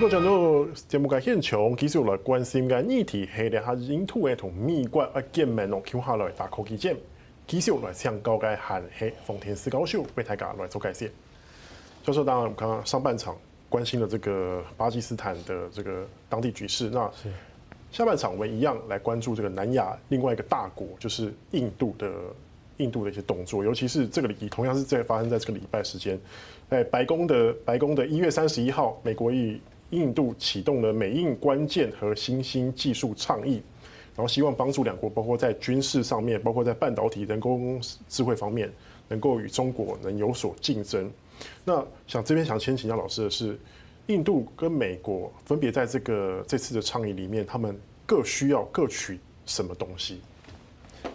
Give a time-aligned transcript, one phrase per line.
[0.00, 6.96] 这个讲到节目嘅现场，继续来关心嘅议题系咧，系印度嘅同美国嘅见面哦，接下来打科技战，
[7.46, 11.12] 继续来请教嘅韩系冯天师教授为大家来做解释。
[12.02, 13.36] 教授，当然我们刚刚上半场
[13.68, 17.10] 关心了这个巴基斯坦的这个当地局势，那
[17.92, 22.10] 下半场我们一样来关注这个南亚另外一个大国，就是印度的
[22.78, 26.18] 印度的一些动作，尤其是这个礼，同样是在发生在这个礼拜时间，
[26.70, 33.62] 在白宫的白宫的一月三十一号，美国以印度启动了美印关键和新兴技术倡议，
[34.14, 38.70] 然后希望帮助两国，包括在军事上面，包括在半导体、人工智慧方面，
[39.08, 41.10] 能够与中国能有所竞争。
[41.64, 43.58] 那想这边想先请教老师的是，
[44.06, 50.20] 印度跟美国分别在这个这次的倡议里面，他们各需要各取什么东西？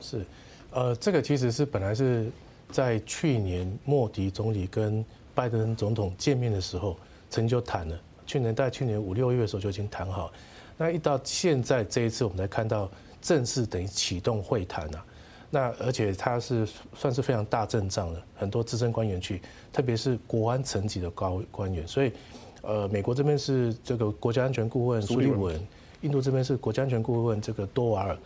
[0.01, 0.25] 是，
[0.71, 2.27] 呃，这个其实是本来是
[2.71, 6.97] 在去年莫迪总理跟拜登总统见面的时候，
[7.29, 8.01] 曾经就谈了。
[8.25, 10.31] 去年在去年五六月的时候就已经谈好，
[10.77, 12.89] 那一到现在这一次我们才看到
[13.21, 15.05] 正式等于启动会谈啊，
[15.49, 22.11] 那而且他是算是非常大阵仗的，很多资深官员去，特别是国安层级的高官员，所以
[22.61, 25.59] 呃美国这边是这个国家安全顾问苏利文，
[26.01, 28.17] 印度这边是国家安全顾问这个多瓦尔，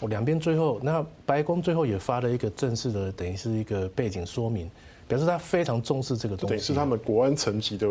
[0.00, 4.70] 我两边最后那白宫最后也发了一个正式的等于是一个背景说明，
[5.08, 7.86] 表示他非常重视这个东西，对，是他们国安层级的。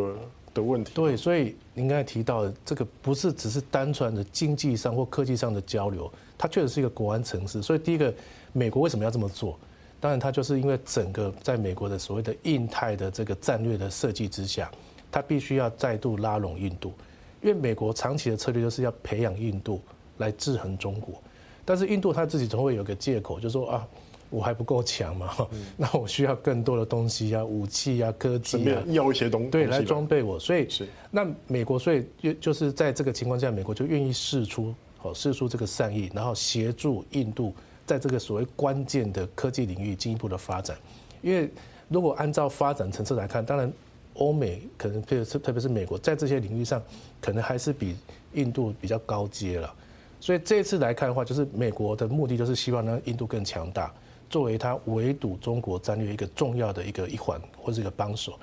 [0.56, 7.62] 的问题对，所以您刚才提到的这个不是只是单纯的经济上或科技上的交流，它确实是一个国安城市。
[7.62, 8.12] 所以第一个，
[8.54, 9.60] 美国为什么要这么做？
[10.00, 14.72] 当然，它就是因为整个在美国的所谓的印太的这个战略的设计之下，
[15.12, 16.94] 它必须要再度拉拢印度，
[17.42, 19.82] 因为美国长期的策略就是要培养印度
[20.18, 21.22] 来制衡中国，
[21.66, 23.88] 但是印度他自己总会有个借口，就是说啊。
[24.30, 25.34] 我还不够强嘛？
[25.78, 30.40] 那我需要更多的东西啊，武器啊，科技啊，要一些东西对来装备我。
[30.40, 30.68] 所以
[31.12, 37.54] 那美国所以就就是在这个情况下，美国就愿意试出好试出这个善意，然后协助印度
[37.86, 40.76] 在这个所谓关键的科技领域进一步的发展。
[41.22, 41.50] 因为
[41.88, 43.72] 如果按照发展层次来看，当然
[44.16, 46.82] 欧美可能特别是特别是美国在这些领域上，
[47.22, 47.96] 可能还是比
[48.34, 49.74] 印度比较高阶了。
[50.20, 53.94] 所以这次来看的话，就是美国的目的就是希望让印度更强大。
[54.30, 58.34] 作为他围堵中国战略一个重要的一个一环或者一个帮手，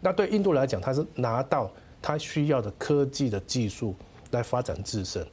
[0.00, 1.70] 那对印度来讲，他是拿到
[2.00, 3.94] 他需要的科技的技术
[4.30, 5.26] 来发展自身，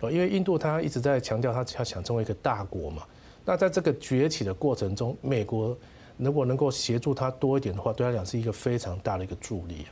[0.00, 3.02] 哦，因为印度他一直在强调他要想成为一个大国嘛，
[3.44, 5.76] 那在这个崛起的过程中，美国
[6.16, 9.86] 如果能够协助他多一点的话，对他讲是一个非常大的一个助力。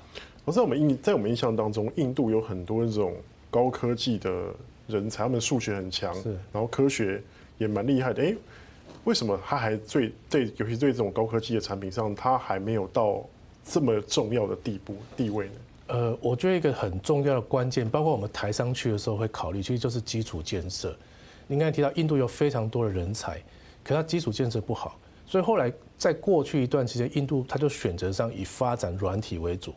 [0.44, 3.14] 我在我们印在我们印象当中，印度有很多这种
[3.50, 4.30] 高科技的
[4.86, 7.22] 人才，他们数学很强，是，然后科学
[7.58, 8.34] 也蛮厉害的，哎。
[9.04, 13.24] 为什么他还最对，尤其对这种高科技的产品上，他还没有到
[13.64, 15.52] 这么重要的地步地位呢？
[15.86, 20.94] 呃，我觉得一个很重要的关键，包括我们台商去的时候会考虑，其实就是基础建设。
[21.46, 23.42] 您刚才提到印度有非常多的人才，
[23.82, 29.74] 可它基础建设不好，所以后来在过去一段期间，印度它就选择上以发展软体为主，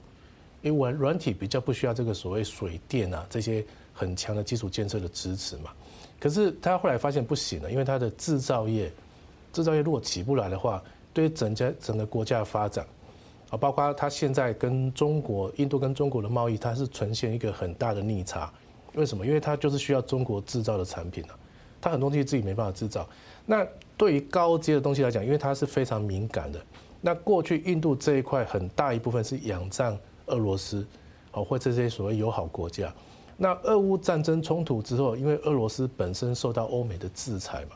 [0.61, 5.71] 因为软软体比较不需要这个所谓水电啊这些很强的基础建设的支持嘛。
[6.19, 8.91] 可是他后来发现不行了，因为它的制造业。
[9.53, 10.83] 制造业如果起不来的话，
[11.13, 12.85] 对整家整个国家的发展，
[13.51, 18.51] 啊，包括它现在跟中国、印度跟中国的贸易，它是呈现一个很大的逆差。
[18.95, 19.25] 为什么？
[19.25, 21.37] 因为它就是需要中国制造的产品啊，
[21.79, 23.07] 它很多东西自己没办法制造。
[23.45, 23.65] 那
[23.95, 26.59] 对于高阶的东西来讲，因为它是非常敏感的。
[26.99, 29.97] 那过去印度这一块很大一部分是仰仗
[30.27, 30.85] 俄罗斯，
[31.31, 32.93] 啊，或这些所谓友好国家。
[33.37, 37.75] 那俄乌战争冲突之后，因为俄罗斯本身受到欧美的制裁嘛。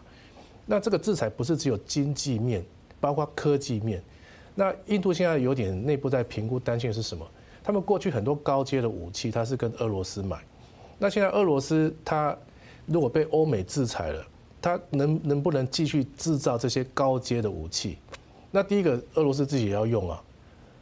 [0.68, 2.64] 那这个制裁不是只有经济面，
[3.00, 4.04] 包括科技面。
[4.54, 7.26] 那印度现在有点内部在评估，担心的是什么？
[7.64, 10.40] 他们过去很多高阶的武器，它是跟俄罗斯买。
[11.00, 12.38] 那现在俄罗斯它
[12.86, 14.26] 如果被欧美制裁了，
[14.62, 17.98] 它能能不能继续制造这些高阶的武器？
[18.52, 20.24] 那第一个，俄罗斯自己也要用啊，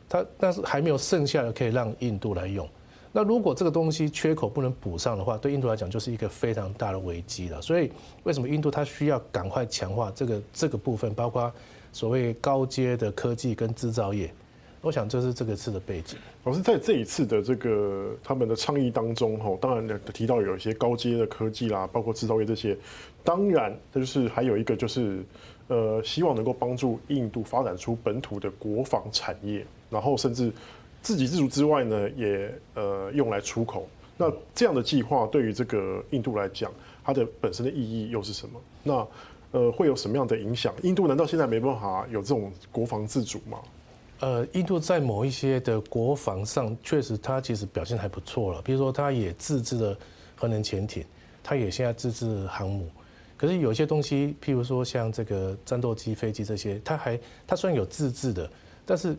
[0.07, 2.67] 它但是还没有剩下的可以让印度来用。
[3.15, 7.61] 那如果这个东西缺口不能补上的话，对印度来讲就是一个非常大的危机了。
[7.61, 7.89] 所以
[8.23, 11.49] 为什么印度它需要赶快强化这个这个部分，包括
[11.93, 14.29] 所谓高阶的科技跟制造业？
[14.81, 16.19] 我想这是这个次的背景。
[16.43, 22.77] 老师在这一次的这个他们的倡议当中，哈，当然提到有一些高阶的科技啦，包括制造业这些。
[23.23, 25.23] 当然，这就是还有一个就是，
[25.69, 30.51] 呃，希望能够帮助印度发展出本土的国防产业，然后甚至。
[31.05, 33.87] 自给自足之外呢，也呃用来出口。
[34.17, 36.71] 那这样的计划对于这个印度来讲，
[37.03, 38.59] 它的本身的意义又是什么？
[38.81, 39.07] 那
[39.51, 40.73] 呃会有什么样的影响？
[40.81, 43.59] 印度难道现在没办法有这种国防自主吗？
[44.21, 48.61] 呃，印度在某一些的国防上，确实它其实表现还不错了。
[48.63, 49.95] 比如说，它也自制了
[50.35, 51.05] 核能潜艇，
[51.43, 52.89] 它也现在自制航母。
[53.37, 58.49] 可是有些东西，譬如说像这个战斗机、飞机这些，它还它虽然有自制的，
[58.85, 59.13] 但是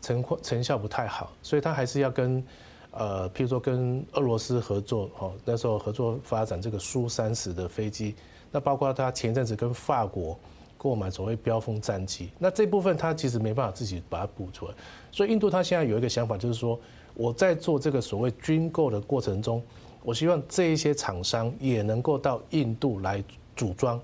[0.00, 2.44] 成成效不太好，所以他还是要跟
[2.90, 8.14] 呃，譬如说跟俄罗斯合作，哦，那时候合作发展这个苏三十的飞机。
[8.50, 10.38] 那包括他前阵子跟法国。
[10.76, 14.74] 购买所谓标风战机，那这部分他其实没办法自己把它补出来，
[15.10, 16.78] 所以印度他现在有一个想法，就是说
[17.14, 19.62] 我在做这个所谓军购的过程中，
[20.02, 23.24] 我希望这一些厂商也能够到印度来
[23.56, 23.98] 组装，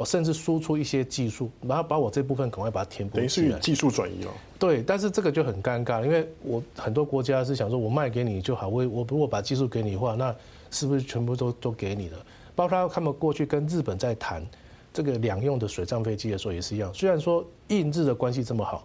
[0.00, 3.16] 我甚至输出一些技术，然后把我这部分赶快把它填补。
[3.16, 4.32] 等于是技术转移了。
[4.58, 10.34] 对，但是这个就很尴尬，因为我很多国家是想说我卖给你就好，我我如果把技术给你的话，那
[10.70, 12.16] 是不是全部都都给你了？
[12.56, 14.42] 包括他们过去跟日本在谈。
[14.90, 18.84] 这个两用的水上飞机的时候也是一样，虽然说印日的关系这么好，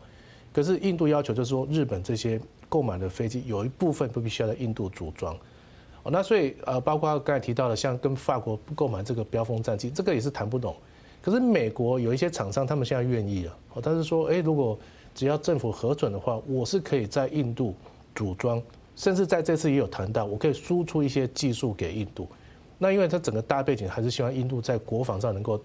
[0.54, 5.34] 可是印度要求就是说，日本这些购买的飞机有一部分都必须要在印度组装。
[6.04, 10.76] 哦，那所以呃，包括刚才提到的，像跟法国购买这个标风战机，这个也是谈不懂。
[11.26, 13.58] 可是美国有一些厂商，他们现在愿意了。
[13.74, 14.78] 哦，他是说，哎，如果
[15.16, 17.74] 只要政府核准的话，我是可以在印度
[18.14, 18.62] 组装，
[18.96, 22.28] 甚至在这次也有谈到，我可以输出一些技术给印度。
[22.78, 25.60] 那因为它整个大背景还是希望印度在国防上能够。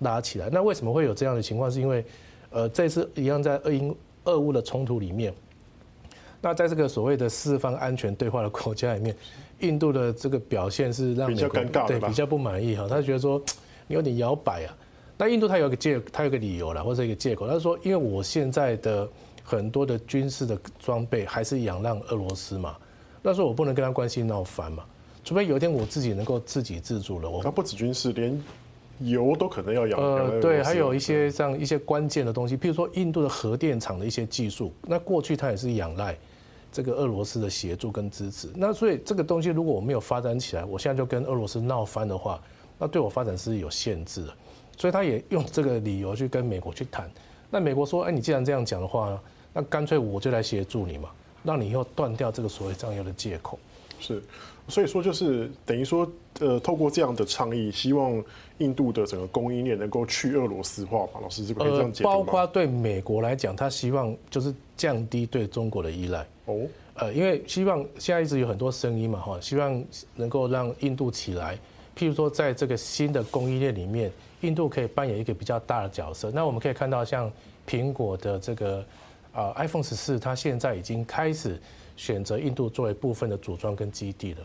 [0.00, 1.70] 拉起来，那为什么会有这样的情况？
[1.70, 2.04] 是因为，
[2.50, 5.32] 呃，这次一样在俄英俄乌的冲突里面，
[6.40, 9.14] 那在这个所谓的四方安全对话的国家里面，
[9.60, 13.40] 印度的这个表现是让比较尴尬，对比较不满意哈，他觉得说
[13.86, 14.76] 你有点摇摆啊。
[15.16, 19.08] 那印度他有个借，他有个理由了，或者一个借口，他说因为我现在的
[19.42, 22.76] 很多的军事的装备还是仰赖俄罗斯嘛，
[23.22, 24.84] 那时候我不能跟他关系闹翻嘛，
[25.24, 27.30] 除非有一天我自己能够自给自足了。
[27.30, 28.42] 我他不止军事，连。
[29.00, 30.00] 油都可能要养。
[30.00, 36.16] 呃，对，还有一些像一些关键的东西，譬如说印度的核电厂的一些技术，那过去它也是仰赖
[36.70, 38.48] 这个俄罗斯的协助跟支持。
[38.54, 42.40] 那所以这个东西如果我没有发展起来，我现在就跟俄罗斯闹翻的话，
[42.78, 44.34] 那对我发展是有限制的。
[44.76, 47.10] 所以他也用这个理由去跟美国去谈。
[47.50, 49.20] 那美国说，哎，你既然这样讲的话，
[49.52, 51.10] 那干脆我就来协助你嘛，
[51.42, 53.58] 让你以后断掉这个所谓这样的借口。
[54.00, 54.22] 是。
[54.66, 56.10] 所以说，就是等于说，
[56.40, 58.24] 呃，透过这样的倡议，希望
[58.56, 61.20] 印度的整个供应链能够去俄罗斯化嘛？
[61.20, 62.16] 老师，这个可以这样解读吗？
[62.16, 66.26] 包括对美国来讲，他希望就是降低对中国的依赖。
[66.46, 66.62] 哦。
[66.94, 69.84] 呃，因为希望现在一直有很多声音嘛，哈，希望
[70.14, 71.58] 能够让印度起来。
[71.96, 74.10] 譬如说，在这个新的供应链里面，
[74.40, 76.30] 印度可以扮演一个比较大的角色。
[76.30, 77.30] 那我们可以看到，像
[77.66, 78.84] 苹果的这个
[79.32, 81.60] 啊 iPhone 十四，它现在已经开始。
[81.96, 84.40] 选择印度作为部分的组装跟基地了。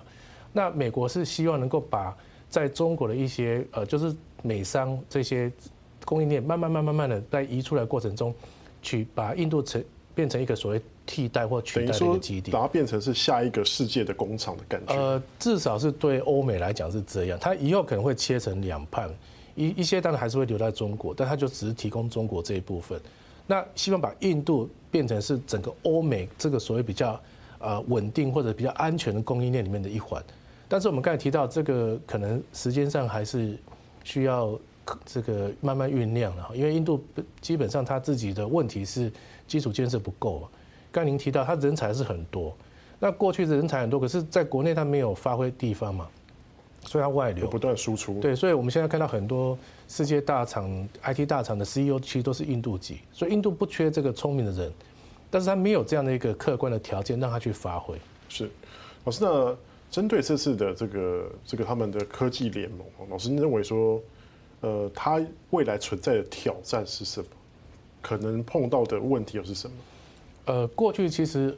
[0.54, 2.16] 那美国是希望能够把
[2.48, 5.52] 在中国的一些呃，就是美商这些
[6.06, 8.32] 供应链，慢慢慢慢慢的在移出来过程中，
[8.84, 14.94] 去把印度成变成一个所谓替代或取代的一个基地，把它变成是下一个世界的工厂的感觉。
[14.94, 17.40] 呃，至少是对欧美来讲是这样。
[17.42, 19.10] 它以后可能会切成两半，
[19.56, 23.02] 一一些当然还是会留在中国，但它就只是提供中国这一部分。
[23.48, 27.20] 那希望把印度变成是整个欧美这个所谓比较。
[27.62, 30.24] 呃，稳定或者比较安全的供应链里面的一环，
[30.70, 33.58] 但是我们刚才提到这个，可能时间上还是
[34.06, 34.58] 需要
[35.06, 36.50] 这个慢慢酝酿了。
[36.56, 37.04] 因为印度
[37.42, 39.12] 基本上它自己的问题是
[39.46, 40.48] 基础建设不够。
[40.92, 42.56] 刚您提到他人才是很多，
[43.00, 46.08] 那过去的人才很多，可是在国内他没有发挥地方嘛，
[46.86, 48.20] 所以他外流不断输出。
[48.20, 54.72] 对，所以我们现在看到很多世界大厂、IT 大厂的 CEO 其实都是印度籍，所以印度不缺这个聪明的人。
[55.32, 57.96] 但是他没有这样的一个客观的条件让他去发挥。
[58.30, 58.50] 是，
[59.06, 59.56] 老师，那
[59.92, 62.80] 针对这次的这个这个他们的科技联盟，
[63.10, 64.02] 老师认为说，
[64.62, 67.28] 呃，他未来存在的挑战是什么？
[68.02, 69.76] 可能碰到的问题又是什么？
[70.46, 71.56] 呃，过去其实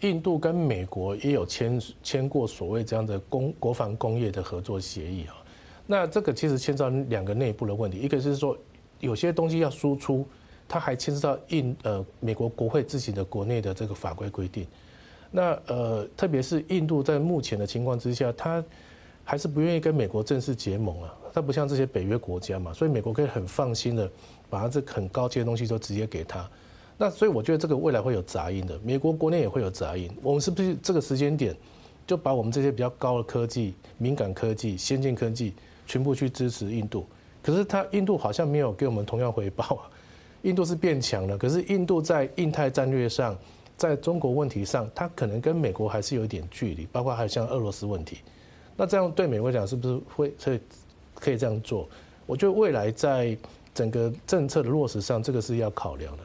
[0.00, 5.34] 印度跟美国也有签签过所谓这样的工国防工业的合作协议啊。
[5.86, 8.56] 那这个其实牵涉两个内部的问题，一个是说
[9.00, 10.26] 有些东西要输出。
[10.68, 14.66] 它还牵涉到印呃美国国会自己的国内的这个法规规定，
[15.30, 18.64] 那呃特别是印度在目前的情况之下，它
[19.22, 21.14] 还是不愿意跟美国正式结盟啊。
[21.30, 24.10] 它不像这些北约国家嘛，所以美国可以很放心的
[24.48, 26.48] 把它这很高阶的东西都直接给他。
[27.02, 30.08] 那所以我觉得这个未来会有杂音的，美国国内也会有杂音。
[30.22, 31.52] 我们是不是这个时间点
[32.06, 35.52] 就把我们这些比较高的科技、敏感科技、先进科技
[35.84, 37.04] 全部去支持印度？
[37.42, 39.90] 可是它印度好像没有给我们同样回报啊。
[40.42, 43.36] 印度是变强了，可是印度在印太战略上，
[43.76, 48.18] 在中国问题上，它可能跟美国还是有一点距离，包括还有像俄罗斯问题。
[48.76, 50.60] 那这样对美国讲，是不是会可以
[51.16, 51.88] 可以这样做？
[52.26, 53.36] 我觉得未来在
[53.74, 56.22] 整个政策的落实上，这个是要考量的。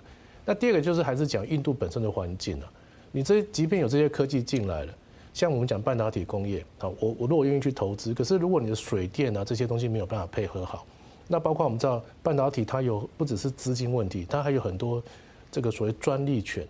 [0.49, 2.71] 那第二个就是还是讲印度本身的环境啊，
[3.11, 4.93] 你这即便有这些科技进来了，
[5.33, 10.87] 像我们讲半导体工业啊，我我如果愿意去投资，可是如果你的水电啊这些东西没有办法配合好，
[11.27, 15.03] 那包括我们知道半导体它有不只是资金问题，它还有很多
[15.51, 16.65] 这个所谓专利权，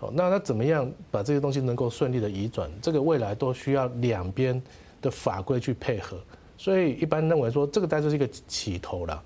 [0.00, 4.62] 哦，那它怎么样把这些东西能够顺利的移转，这个未来都需要两边
[5.00, 6.18] 的法规去配合，
[6.58, 9.22] 所以一般认为说这个大概就是一个起头了，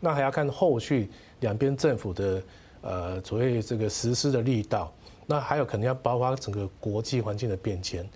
[0.00, 2.42] 那还要看后续两边政府的。
[2.80, 4.92] 呃，所谓这个实施的力道，
[5.26, 8.08] 那还有可能要包括整个国际环境的变迁，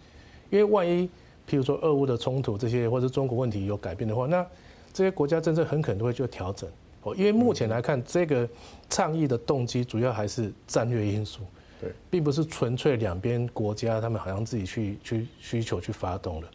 [0.50, 1.06] 因为万一，
[1.48, 4.46] 譬如说俄乌的冲突这些，或者中国问题有改变的话，那
[4.92, 6.70] 这些国家政策很可能都会就调整
[7.02, 7.14] 哦。
[7.16, 8.48] 因为目前来看，这个
[8.88, 11.40] 倡议的动机主要还是战略因素，
[11.80, 16.48] 对，并不是纯粹两边国家他们好像自己去去需求去发动了。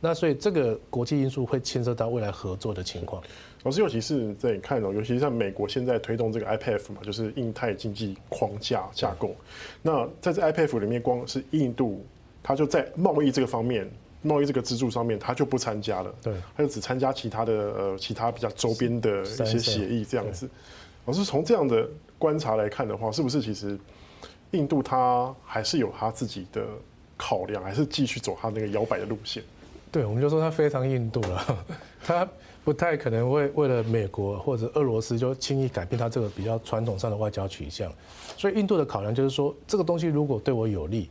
[0.00, 3.22] 那所以这个国际因素会牵涉到未来合作的情况。
[3.62, 9.36] 老师，尤其是在你看哦，尤其是像美国现在推动这个 IPEF 嘛，就是印太经济框架架构。
[9.82, 12.02] 那在这 IPEF 里面，光是印度，
[12.42, 13.86] 它就在贸易这个方面，
[14.22, 16.14] 贸易这个支柱上面，它就不参加了。
[16.22, 20.48] 对，它就只参加其他的呃其他比较周边的一些协议这样子。
[21.04, 21.86] 老师从这样的
[22.18, 23.78] 观察来看的话，是不是其实
[24.52, 26.64] 印度它还是有它自己的
[27.18, 29.42] 考量，还是继续走它那个摇摆的路线？
[29.90, 31.64] 对，我们就说它非常印度了，
[32.04, 32.28] 它。
[32.62, 37.90] 不太可能为为了美国或者俄罗斯就轻易改变它这个比较传统上的外交取向，
[38.36, 41.08] 所以印度的考量就是说，这个东西如果对我有利，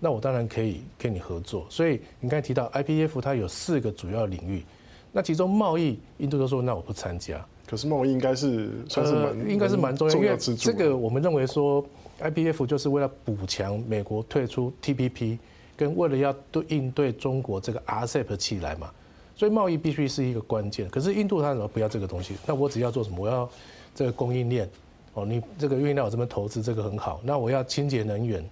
[0.00, 1.64] 那我当然可以跟你合作。
[1.70, 4.64] 所以你刚才提到 IPEF，它有四个主要领域，
[5.12, 7.42] 那其中贸易，印度就说那我不参加。
[7.64, 11.82] 可是贸易应该是算是蛮、呃、应该是蛮重要，因为这个我们认为说
[12.20, 15.38] IPEF 就是为了补强美国退出 TPP，
[15.78, 18.90] 跟为了要对应对中国这个 RCEP 起来嘛。
[19.34, 22.34] 所以贸易必须是一个关键，可是印度他怎么不要这个东西？
[22.44, 23.16] 那我只要做什么？
[23.20, 23.48] 我要
[23.94, 24.68] 这个供应链
[25.14, 27.20] 哦，你这个愿意让我这边投资，这个很好。
[27.22, 28.44] 那我要清洁能源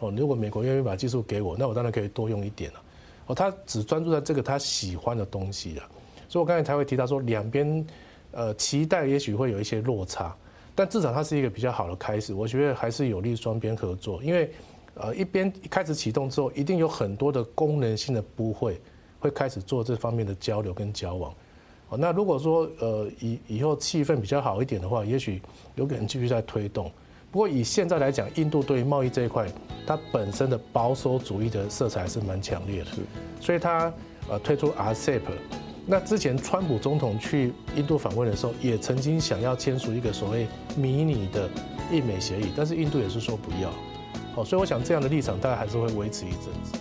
[0.00, 2.82] 哦，如果美国愿意把技术给我，那我当然可以多用一点了。
[3.26, 5.88] 哦，他只专注在这个他喜欢的东西啊。
[6.28, 7.86] 所以我刚才才会提到说，两边
[8.32, 10.34] 呃期待也许会有一些落差，
[10.74, 12.34] 但至少它是一个比较好的开始。
[12.34, 14.50] 我觉得还是有利双边合作，因为
[14.94, 18.80] 呃一边一开始启动之后，一定有很多的功能性的部会。
[19.22, 21.32] 会开始做这方面的交流跟交往，
[21.90, 25.40] 哦，那如果说呃以以后气氛比较好一点的话，也许
[25.76, 26.90] 有可能继续在推动。
[27.30, 29.46] 不过以现在来讲，印度对于贸易这一块，
[29.86, 32.90] 它本身的保守主义的色彩还是蛮强烈的，
[33.40, 33.94] 所以它
[34.28, 35.20] 呃推出 RCEP。
[35.86, 41.48] 那之前川普总统去印度访问的时候，也曾经想要签署一个所谓迷你的
[41.92, 43.70] 印美协议，但是印度也是说不要。
[44.34, 46.78] 好，所以我想这样的立场大概还是会维持一阵子。